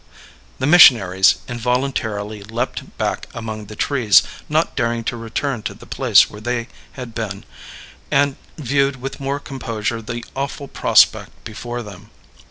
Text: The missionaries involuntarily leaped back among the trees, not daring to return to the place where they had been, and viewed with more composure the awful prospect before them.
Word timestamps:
The 0.57 0.65
missionaries 0.65 1.35
involuntarily 1.47 2.41
leaped 2.41 2.97
back 2.97 3.27
among 3.35 3.67
the 3.67 3.75
trees, 3.75 4.23
not 4.49 4.75
daring 4.75 5.03
to 5.03 5.15
return 5.15 5.61
to 5.61 5.75
the 5.75 5.85
place 5.85 6.27
where 6.27 6.41
they 6.41 6.69
had 6.93 7.13
been, 7.13 7.45
and 8.09 8.35
viewed 8.57 8.95
with 8.99 9.19
more 9.19 9.39
composure 9.39 10.01
the 10.01 10.25
awful 10.35 10.67
prospect 10.67 11.43
before 11.43 11.83
them. 11.83 12.09